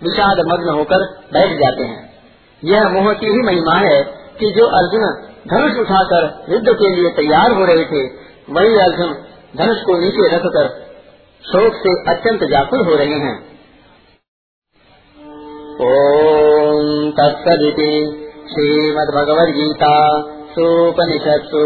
विषाद 0.04 0.40
मग्न 0.48 0.70
होकर 0.70 1.04
बैठ 1.34 1.52
जाते 1.52 1.84
हैं। 1.84 2.10
यह 2.64 2.90
मोह 2.90 3.14
की 3.14 3.26
ही 3.26 3.42
महिमा 3.42 3.76
है 3.76 4.02
कि 4.40 4.52
जो 4.52 4.66
अर्जुन 4.66 5.04
धनुष 5.48 5.78
उठाकर 5.78 6.46
युद्ध 6.50 6.68
के 6.70 6.96
लिए 6.96 7.10
तैयार 7.10 7.52
हो 7.52 7.66
रहे 7.66 7.86
थे, 7.86 8.04
वही 8.50 8.76
अर्जुन 8.76 9.14
धनुष 9.58 9.78
को 9.78 9.98
नीचे 9.98 10.36
रखकर 10.36 10.68
शोक 11.44 11.74
से 11.74 12.12
अत्यंत 12.12 12.44
व्याकुल 12.44 12.86
हो 12.86 12.96
रहे 12.96 13.20
हैं। 13.20 13.52
ओम 15.82 17.12
तत्सदिति 17.12 18.18
श्रीमद्भगवद्गीता 18.50 20.22
सोपनिषत्सु 20.52 21.66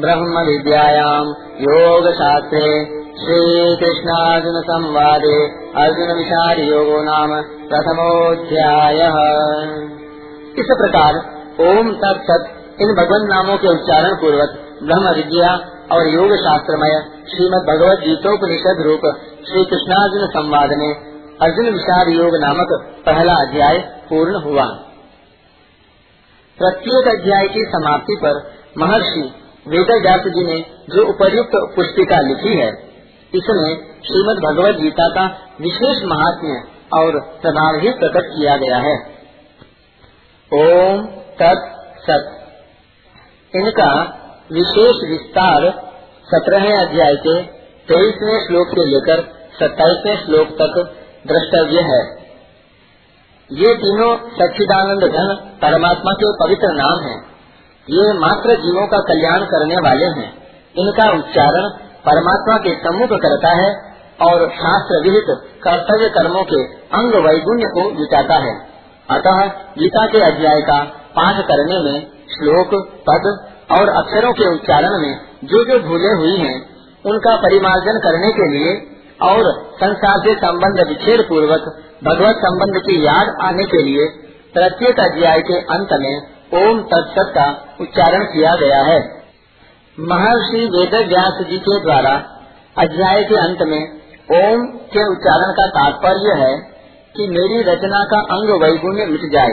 ब्रह्म 0.00 0.40
विद्यायाम 0.46 1.28
योग 1.60 2.12
शास्त्रे 2.12 2.97
श्री 3.18 3.76
कृष्णार्जुन 3.76 4.56
संवादे 4.60 5.36
अर्जुन 5.82 6.10
विषाद 6.16 6.58
योगो 6.58 6.98
नाम 7.02 7.32
प्रथमोध्याय 7.68 9.00
इस 10.58 10.70
प्रकार 10.82 11.18
ओम 11.66 11.90
तत्सत 11.94 12.46
इन 12.80 12.94
भगवान 12.94 13.26
नामों 13.26 13.56
के 13.56 13.68
उच्चारण 13.68 14.14
पूर्वक 14.14 14.54
ब्रह्म 14.82 15.14
विद्या 15.14 15.50
और 15.92 16.06
योग 16.06 16.28
शास्त्र 16.28 16.44
शास्त्रमय 16.44 16.96
श्रीमद 17.30 17.66
भगवत 17.68 18.06
गीतोपनिषद 18.06 18.82
रूप 18.86 19.10
श्री 19.48 19.64
कृष्णार्जुन 19.64 20.26
संवाद 20.26 20.78
में 20.78 20.94
अर्जुन 21.42 21.70
विषाद 21.72 22.08
योग 22.08 22.36
नामक 22.36 22.80
पहला 23.06 23.34
अध्याय 23.34 23.78
पूर्ण 23.78 24.42
हुआ। 24.42 24.66
प्रत्येक 26.58 27.14
अध्याय 27.18 27.48
की 27.48 27.64
समाप्ति 27.68 28.20
पर 28.24 28.42
महर्षि 28.78 29.30
वेद 29.68 29.88
जी 30.28 30.44
ने 30.44 30.64
जो 30.88 31.08
उपर्युक्त 31.08 31.50
पुस्तिका 31.76 32.20
लिखी 32.20 32.58
है 32.58 32.87
इसमें 33.34 33.98
श्रीमद 34.00 34.36
भगवद 34.44 34.76
गीता 34.82 35.08
का 35.08 35.24
विशेष 35.60 36.04
महात्म्य 36.04 36.62
और 36.98 37.20
प्रभाव 37.42 37.80
ही 37.80 37.90
प्रकट 37.90 38.22
किया 38.22 38.56
गया 38.56 38.76
है। 38.76 38.94
ओम 40.52 41.06
तत् 41.42 41.66
सत। 42.02 42.34
इनका 43.56 44.02
विशेष 44.52 45.10
विस्तार 45.10 45.70
सत्रह 46.24 46.80
अध्याय 46.80 47.14
के 47.14 47.42
तेईसवें 47.88 48.46
श्लोक 48.46 48.68
से 48.68 48.86
लेकर 48.86 49.22
सत्ताईसवें 49.60 50.26
श्लोक 50.26 50.48
तक 50.48 50.96
द्रष्टव्य 51.26 51.80
है। 51.80 52.18
ये 53.52 53.74
तीनों 53.74 54.16
सच्चिदानंद 54.16 55.02
घन 55.02 55.34
परमात्मा 55.62 56.12
के 56.12 56.32
पवित्र 56.32 56.72
नाम 56.72 57.04
हैं। 57.04 57.18
ये 57.90 58.18
मात्र 58.18 58.54
जीवों 58.54 58.86
का 58.86 58.98
कल्याण 58.98 59.44
करने 59.44 59.76
वाले 59.76 60.04
हैं। 60.04 60.36
इनका 60.78 61.18
उच्चारण 61.18 61.87
परमात्मा 62.04 62.56
के 62.56 62.74
सम्मुख 62.74 63.08
करता 63.08 63.50
है 63.50 63.68
और 64.20 64.48
शास्त्र 64.50 65.00
विहित 65.02 65.30
कर्तव्य 65.64 66.08
कर्मों 66.08 66.44
के 66.44 66.62
अंग 66.96 67.14
वैगुण्य 67.26 67.64
को 67.64 67.90
जुटाता 67.90 68.34
है। 68.34 68.54
अतः 69.10 69.42
गीता 69.78 70.06
के 70.06 70.20
अध्याय 70.20 70.60
का 70.60 70.78
पाठ 71.16 71.36
करने 71.46 71.78
में 71.82 72.06
श्लोक 72.28 72.74
पद 73.10 73.28
और 73.70 73.88
अक्षरों 73.88 74.32
के 74.32 74.54
उच्चारण 74.54 74.98
में 74.98 75.20
जो 75.44 75.64
जो 75.64 75.78
भूले 75.78 76.12
हुई 76.14 76.36
हैं, 76.36 76.56
उनका 77.06 77.36
परिमार्जन 77.36 77.98
करने 77.98 78.32
के 78.32 78.48
लिए 78.50 78.72
और 79.22 79.52
संसार 79.74 80.18
से 80.18 80.34
संबंध 80.34 80.88
विच्छेद 80.88 81.26
पूर्वक 81.28 81.68
भगवत 82.04 82.36
संबंध 82.36 82.80
की 82.80 83.06
याद 83.06 83.36
आने 83.42 83.64
के 83.64 83.82
लिए 83.82 84.08
प्रत्येक 84.54 85.00
अध्याय 85.00 85.40
के 85.40 85.60
अंत 85.60 85.88
में 85.92 86.14
ओम 86.60 86.82
तत्सत 86.82 87.32
का 87.34 87.46
उच्चारण 87.80 88.24
किया 88.24 88.54
गया 88.56 88.82
है। 88.82 88.98
महर्षि 90.00 90.66
वेद 90.66 90.94
व्यास 91.08 91.46
जी 91.50 91.58
के 91.58 91.80
द्वारा 91.82 92.10
अध्याय 92.78 93.22
के 93.24 93.34
अंत 93.34 93.62
में 93.62 93.94
ओम 94.32 94.66
के 94.66 95.12
उच्चारण 95.12 95.52
का 95.52 95.66
तात्पर्य 95.66 96.42
है 96.42 96.58
कि 97.16 97.28
मेरी 97.28 97.62
रचना 97.62 98.04
का 98.04 98.20
अंग 98.20 98.62
वैगुण्य 98.62 99.06
मिट 99.06 99.20
जाए। 99.32 99.48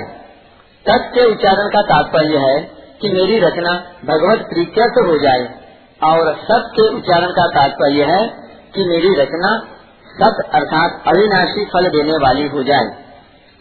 तत् 0.88 1.16
के 1.16 1.32
उच्चारण 1.32 1.68
का 1.68 1.82
तात्पर्य 1.82 2.38
है 2.38 2.62
कि 3.02 3.10
मेरी 3.10 3.40
रचना 3.40 3.72
भगवत 4.06 4.40
प्रीत्यर्थ 4.40 5.08
हो 5.08 5.18
जाए। 5.18 5.66
और 6.04 6.36
सत 6.36 6.64
के 6.75 6.96
उच्चारण 6.96 7.28
का 7.28 7.48
तात्पर्य 7.48 8.04
है 8.04 8.28
कि 8.75 8.86
मेरी 8.86 9.16
रचना 9.16 9.58
सत 10.06 10.50
अर्थात 10.54 11.04
अविनाशी 11.08 11.66
फल 11.66 11.88
देने 11.88 12.14
वाली 12.14 12.48
हो 12.48 12.64
जाए। 12.64 12.86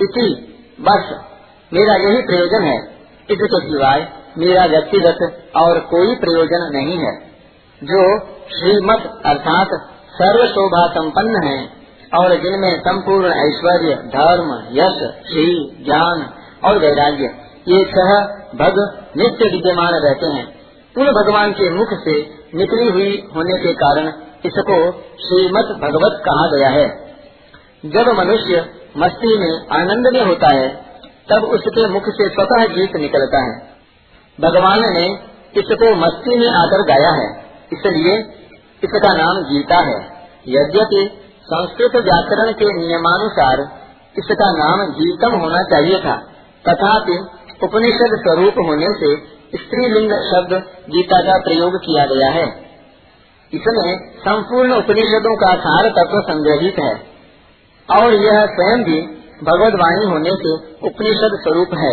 इसी 0.00 0.35
बस, 0.81 1.21
मेरा 1.73 1.95
यही 1.95 2.23
प्रयोजन 2.23 2.62
है। 2.62 2.79
इसके 3.31 3.61
सिवाय 3.71 4.24
मेरा 4.38 4.64
व्यक्तिगत 4.64 5.43
और 5.57 5.81
कोई 5.81 6.17
प्रयोजन 6.17 6.71
नहीं 6.73 6.99
है, 6.99 7.19
जो 7.85 8.19
श्रीमत 8.29 9.23
अर्थात 9.26 9.69
सर्व 10.12 10.47
शोभा 10.47 10.87
संपन्न 10.87 11.47
है 11.47 11.69
और 12.19 12.37
जिनमें 12.37 12.81
संपूर्ण 12.81 13.26
ऐश्वर्य, 13.26 13.95
धर्म, 13.95 14.64
यश, 14.73 15.29
श्री, 15.29 15.76
ज्ञान 15.85 16.31
और 16.64 16.79
वैराग्य, 16.79 17.25
ये 17.69 17.85
छह 17.85 18.21
भग 18.57 19.07
नित्य 19.17 19.50
विद्यमान 19.53 19.95
रहते 19.95 20.26
हैं। 20.26 20.55
उन 20.99 21.12
भगवान 21.12 21.53
के 21.53 21.71
मुख 21.71 21.88
से 21.88 22.45
निकली 22.55 22.91
हुई 22.91 23.29
होने 23.37 23.59
के 23.59 23.73
कारण 23.73 24.09
इसको 24.47 24.93
श्रीमद 24.93 25.64
भगवत 25.64 26.23
कहा 26.29 26.57
गया 26.57 26.69
है। 26.69 26.88
जब 27.87 28.09
मनुष्य 28.19 28.71
मस्ती 28.97 29.38
में 29.38 29.67
आनंद 29.73 30.07
में 30.14 30.25
होता 30.25 30.57
है, 30.57 30.69
तब 31.33 31.45
उसके 31.45 31.88
मुख 31.88 32.03
से 32.09 32.29
स्वतः 32.29 32.67
गीत 32.67 32.97
निकलता 32.97 33.38
है। 33.38 33.74
भगवान 34.38 34.81
ने 34.95 35.05
इसको 35.55 35.95
मस्ती 35.97 36.38
में 36.38 36.49
आकर 36.53 36.83
गाया 36.87 37.11
है, 37.12 37.29
इसलिए 37.73 38.14
इसका 38.83 39.12
नाम 39.14 39.43
गीता 39.45 39.76
है। 39.85 39.99
यद्यपि 40.49 41.03
संस्कृत 41.47 41.95
व्याकरण 42.05 42.50
के 42.55 42.73
नियमानुसार 42.76 43.62
इसका 44.17 44.49
नाम 44.55 44.83
गीतम 44.95 45.37
होना 45.38 45.62
चाहिए 45.71 46.00
था, 46.00 46.17
तथापि 46.64 47.17
उपनिषद 47.62 48.17
स्वरूप 48.19 48.59
होने 48.67 48.91
से 48.97 49.14
स्त्रीलिंग 49.57 50.12
शब्द 50.26 50.53
गीता 50.91 51.21
का 51.23 51.38
प्रयोग 51.43 51.76
किया 51.81 52.05
गया 52.07 52.31
है। 52.33 52.45
इसमें 53.53 53.91
संपूर्ण 54.21 54.76
उपनिषदों 54.76 55.35
का 55.38 55.55
सार 55.61 55.88
तत्व 55.97 56.21
संग्रहित 56.29 56.79
है, 56.81 56.95
और 57.88 58.14
यह 58.21 58.45
स्वयं 58.53 58.85
भी 58.85 59.00
भगवत 59.43 59.75
वाणी 59.81 60.07
होने 60.07 60.35
से 60.38 60.55
उपनिषद 60.87 61.37
स्वरूप 61.43 61.75
है। 61.79 61.93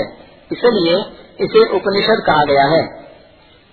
इसलिए 0.51 0.95
इसे 1.41 1.63
उपनिषद 1.75 2.23
कहा 2.25 2.43
गया 2.43 2.65
है। 2.65 2.81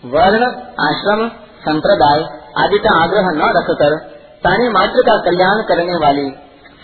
वर्ण, 0.02 0.44
आश्रम, 0.80 1.28
संप्रदाय 1.60 2.20
आदि 2.58 2.78
का 2.78 2.94
आग्रह 3.02 3.30
न 3.30 3.48
रखकर 3.56 3.96
प्राणी 4.42 4.68
मात्र 4.68 5.02
का 5.02 5.16
कल्याण 5.22 5.62
करने 5.62 5.96
वाली 5.96 6.30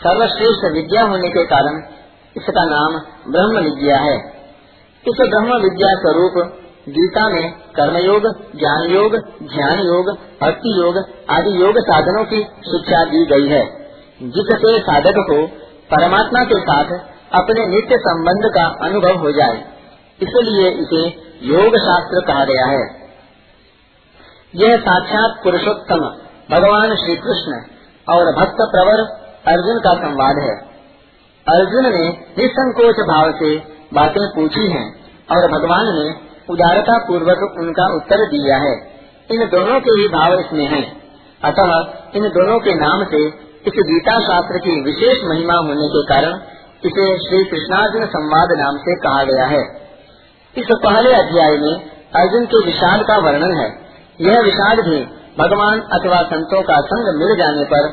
सर्वश्रेष्ठ 0.02 0.64
विद्या 0.72 1.02
होने 1.02 1.28
के 1.28 1.44
कारण 1.46 1.82
इसका 2.36 2.64
नाम 2.64 2.98
ब्रह्म 3.32 3.64
विद्या 3.64 3.98
है। 3.98 4.16
इस 5.04 5.20
ब्रह्म 5.20 5.58
विद्या 5.62 5.88
स्वरूप 5.94 6.60
गीता 6.88 7.28
में 7.28 7.50
कर्मयोग 7.50 8.22
ज्ञान 8.58 8.82
योग 8.90 9.16
ध्यान 9.42 9.78
योग 9.78 10.10
भक्ति 10.42 10.72
योग 10.78 10.98
आदि 11.30 11.62
योग 11.62 11.78
साधनों 11.78 12.24
की 12.24 12.42
शिक्षा 12.42 13.04
दी 13.04 13.24
गई 13.26 13.48
है, 13.48 13.62
जिससे 14.22 14.78
साधक 14.80 15.20
को 15.30 15.46
परमात्मा 15.90 16.44
के 16.44 16.58
साथ 16.60 16.92
अपने 17.34 17.66
नित्य 17.66 17.96
संबंध 17.98 18.50
का 18.54 18.66
अनुभव 18.86 19.16
हो 19.18 19.32
जाए। 19.32 19.62
इसलिए 20.22 20.70
इसे 20.70 21.08
योग 21.42 21.76
शास्त्र 21.78 22.26
कहा 22.26 22.44
गया 22.44 22.66
है। 22.66 23.04
यह 24.54 24.76
साक्षात 24.76 25.44
पुरुषोत्तम, 25.44 26.00
भगवान 26.50 26.96
श्री 26.96 27.16
कृष्ण 27.16 27.60
और 28.08 28.32
भक्त 28.32 28.56
प्रवर 28.60 29.24
अर्जुन 29.52 29.78
का 29.78 29.94
संवाद 29.94 30.36
है। 30.38 30.74
अर्जुन 31.48 31.82
ने 31.82 32.08
निसंकोच 32.08 32.94
भाव 32.94 33.32
से 33.32 33.56
बातें 33.94 34.28
पूछी 34.34 34.70
हैं 34.70 34.94
और 35.30 35.50
भगवान 35.50 35.86
ने 35.86 36.34
उदारता 36.50 36.98
पूर्वक 36.98 37.56
उनका 37.58 37.96
उत्तर 37.96 38.16
दिया 38.16 38.56
है। 38.56 38.94
इन 39.30 39.48
दोनों 39.48 39.80
के 39.80 39.90
ही 39.90 40.08
भाव 40.08 40.40
इसमें 40.40 40.66
हैं। 40.66 41.02
अतः 41.44 41.84
इन 42.16 42.28
दोनों 42.28 42.60
के 42.60 42.74
नाम 42.74 43.04
से 43.04 43.26
इस 43.66 43.72
गीता 43.76 44.20
शास्त्र 44.20 44.58
की 44.58 44.82
विशेष 44.82 45.24
महिमा 45.24 45.54
होने 45.54 45.88
के 45.88 46.14
कारण 46.14 46.38
इसे 46.84 47.28
श्री 47.28 47.44
कृष्णार्जुन 47.44 48.06
संवाद 48.06 48.48
नाम 48.58 48.76
से 48.76 48.96
कहा 48.96 49.24
गया 49.24 49.46
है। 49.46 49.83
इस 50.56 50.66
पहले 50.72 51.12
अध्याय 51.14 51.56
में 51.58 51.72
अर्जुन 52.16 52.44
के 52.44 52.58
विषाद 52.64 53.00
का 53.02 53.16
वर्णन 53.18 53.54
है। 53.56 53.68
यह 54.20 54.40
विषाद 54.40 54.78
भी 54.78 54.98
भगवान 55.38 55.80
अथवा 55.92 56.20
संतों 56.22 56.62
का 56.62 56.74
संग 56.80 57.08
मिल 57.18 57.36
जाने 57.38 57.64
पर 57.64 57.88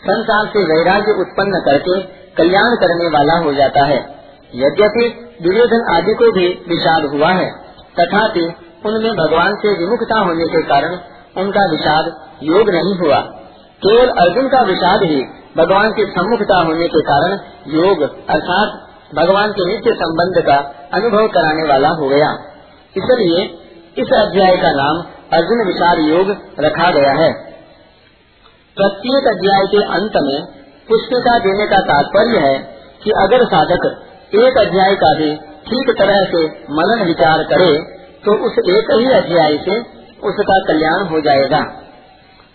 संसार 0.00 0.46
से 0.46 0.64
वैराग्य 0.64 1.12
उत्पन्न 1.20 1.60
करके 1.60 2.00
कल्याण 2.32 2.74
करने 2.76 3.08
वाला 3.08 3.38
हो 3.38 3.52
जाता 3.54 3.84
है। 3.84 4.00
यद्यपि 4.54 5.06
दुर्योधन 5.42 5.86
आदि 5.94 6.14
को 6.14 6.32
भी 6.32 6.48
विषाद 6.68 7.04
हुआ 7.04 7.28
है, 7.28 7.48
तथापि 8.00 8.44
उनमें 8.86 9.12
भगवान 9.12 9.54
से 9.54 9.78
विमुखता 9.78 10.20
होने 10.20 10.46
के 10.46 10.62
कारण 10.62 10.98
उनका 11.36 11.70
विषाद 11.70 12.12
योग 12.42 12.70
नहीं 12.70 12.98
हुआ। 12.98 13.20
केवल 13.82 14.08
अर्जुन 14.08 14.48
का 14.48 14.60
विषाद 14.62 15.02
ही 15.02 15.22
भगवान 15.56 15.92
की 15.92 16.04
सम्मुखता 16.04 16.62
होने 16.62 16.88
के 16.88 17.00
कारण 17.02 17.38
योग 17.66 18.02
अर्थात 18.30 18.89
भगवान 19.10 19.52
के 19.52 19.64
नित्य 19.66 19.92
संबंध 19.94 20.36
का 20.46 20.56
अनुभव 20.94 21.26
कराने 21.28 21.62
वाला 21.68 21.88
हो 22.00 22.08
गया। 22.08 22.30
इसलिए 22.96 23.42
इस 23.96 24.12
अध्याय 24.16 24.56
का 24.56 24.70
नाम 24.72 25.00
अर्जुन 25.32 25.62
विचार 25.66 26.00
योग 26.00 26.30
रखा 26.60 26.90
गया 26.90 27.14
है। 27.14 27.30
प्रत्येक 28.76 29.26
अध्याय 29.28 29.66
के 29.66 29.82
अंत 29.94 30.18
में 30.22 30.38
पुष्पिका 30.88 31.38
देने 31.38 31.66
का 31.66 31.80
तात्पर्य 31.88 32.44
है 32.46 32.56
कि 33.04 33.10
अगर 33.22 33.44
साधक 33.46 33.86
एक 34.38 34.58
अध्याय 34.58 34.94
का 34.96 35.10
भी 35.14 35.30
ठीक 35.66 35.90
तरह 35.98 36.22
से 36.30 36.44
मनन 36.72 37.04
विचार 37.06 37.42
करे 37.44 37.72
तो 38.24 38.36
उस 38.46 38.62
एक 38.70 38.94
ही 38.94 39.10
अध्याय 39.14 39.58
से 39.58 39.80
उसका 40.22 40.56
कल्याण 40.68 41.04
हो 41.06 41.20
जाएगा। 41.20 41.60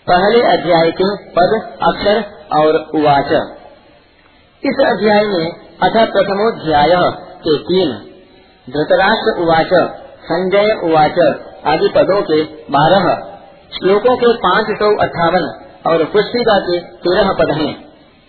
पहले 0.06 0.42
अध्याय 0.48 0.90
के 0.92 1.06
पद, 1.30 1.54
अक्षर 1.82 2.24
और 2.56 2.76
उवाच 2.94 3.32
इस 4.62 4.82
अध्याय 4.86 5.24
में 5.26 5.65
अथ 5.76 5.96
प्रथमोध्याय 6.12 6.92
के 7.40 7.54
तीन। 7.58 7.90
धृतराष्ट्र 8.68 9.32
उवाच, 9.40 9.72
संजय 10.22 10.70
उवाच 10.84 11.18
आदि 11.66 11.88
पदों 11.88 12.20
के 12.22 12.38
बारह। 12.70 13.08
श्लोकों 13.72 14.14
के 14.16 14.30
पाँच 14.36 14.70
सौ 14.78 14.88
अट्ठावन 14.96 15.44
और 15.86 16.04
पुष्पिका 16.04 16.58
के 16.58 16.78
तेरह 17.02 17.32
पद 17.32 17.52
हैं। 17.52 17.68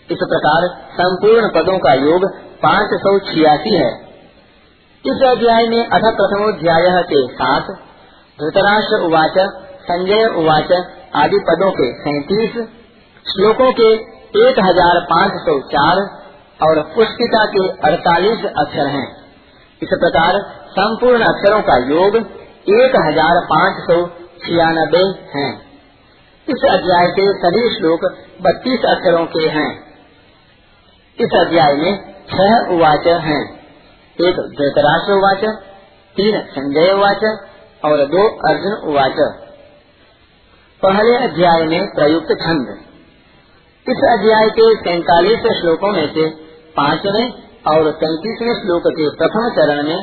इस 0.08 0.24
प्रकार 0.24 0.66
संपूर्ण 0.92 1.48
पदों 1.48 1.78
का 1.78 1.94
योग 1.94 2.28
पाँच 2.62 2.94
सौ 3.00 3.14
छियासी 3.30 3.74
है। 3.76 3.88
इस 5.04 5.24
अध्याय 5.26 5.66
में 5.68 5.80
अथ 5.80 6.10
प्रथमोध्याय 6.20 6.90
के 7.04 7.24
साथ 7.32 7.72
धृतराष्ट्र 8.38 9.00
उवाच, 9.06 9.38
संजय 9.82 10.24
उवाच 10.36 10.72
आदि 11.14 11.38
पदों 11.48 11.70
के 11.72 11.90
सैतीस, 11.98 12.62
श्लोकों 13.26 13.72
के 13.72 13.90
एक 14.40 14.58
हज़ार 14.60 15.00
पाँच 15.10 15.42
सौ 15.42 15.60
चार 15.68 16.06
और 16.60 16.80
पुष्पिका 16.94 17.44
के 17.46 17.68
अड़तालीस 17.86 18.44
अक्षर 18.58 18.86
हैं। 18.86 19.06
इस 19.82 19.88
प्रकार 19.94 20.38
संपूर्ण 20.70 21.24
अक्षरों 21.24 21.60
का 21.62 21.76
योग 21.88 22.16
एक 22.72 22.96
हज़ार 22.96 23.40
पाँच 23.44 23.82
सौ 23.82 23.98
छियानबे 24.44 25.02
है। 25.34 25.48
इस 26.48 26.64
अध्याय 26.70 27.06
के 27.10 27.26
सभी 27.38 27.68
श्लोक 27.76 28.04
बत्तीस 28.42 28.84
अक्षरों 28.84 29.24
के 29.26 29.46
हैं। 29.48 29.70
इस 31.18 31.38
अध्याय 31.40 31.74
में 31.74 31.92
छह 32.30 32.74
उवाच 32.74 33.06
हैं। 33.06 33.40
एक 34.18 34.36
धृतराष्ट्र 34.56 35.12
उवाच, 35.12 35.44
तीन 36.16 36.40
संजय 36.40 36.92
उवाच 36.92 37.24
और 37.84 38.04
दो 38.06 38.26
अर्जुन 38.48 38.72
उवाच। 38.72 39.16
पहले 40.82 41.16
अध्याय 41.16 41.64
में 41.64 41.86
प्रयुक्त 41.94 42.32
छंद। 42.42 42.76
इस 43.86 44.02
अध्याय 44.10 44.48
के 44.50 44.74
तैतालीस 44.82 45.46
श्लोकों 45.60 45.92
में 45.92 46.14
से 46.14 46.47
पाँचवें 46.78 47.26
और 47.66 47.90
तैतीसवें 48.02 48.54
श्लोक 48.60 48.88
के 48.88 49.08
प्रथम 49.16 49.48
चरण 49.56 49.82
में 49.82 49.98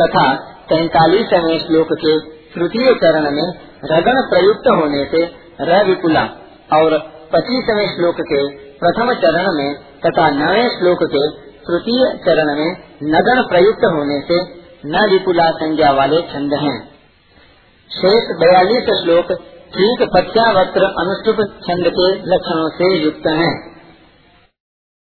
तथा 0.00 0.24
तैतालीसवें 0.68 1.58
श्लोक 1.66 1.92
के 1.92 2.18
तृतीय 2.54 2.94
चरण 2.94 3.30
में 3.30 3.46
रगण 3.84 4.20
प्रयुक्त 4.30 4.68
होने 4.72 5.04
से 5.04 5.24
रिपुला 5.60 6.24
और 6.72 6.98
पच्चीसवें 7.32 7.86
श्लोक 7.96 8.20
के 8.20 8.42
प्रथम 8.78 9.12
चरण 9.14 9.48
में 9.54 9.74
तथा 10.06 10.28
नवे 10.30 10.62
श्लोक 10.68 11.02
के 11.02 11.24
तृतीय 11.66 12.04
चरण 12.26 12.54
में 12.56 12.70
नगण 13.02 13.42
प्रयुक्त 13.42 13.84
होने 13.84 14.20
से 14.20 14.38
न 14.86 15.10
विपुला 15.10 15.50
संज्ञा 15.50 15.90
वाले 15.90 16.22
छंद 16.22 16.54
हैं। 16.54 16.76
शेष 17.90 18.30
बयालीस 18.40 18.88
श्लोक 19.02 19.32
ठीक 19.74 20.02
पत्यावक्र 20.14 20.88
अनुष्टुप 21.02 21.44
छंद 21.66 21.92
के 21.98 22.08
लक्षणों 22.30 22.68
से 22.70 22.88
युक्त 22.98 23.26
हैं। 23.26 23.71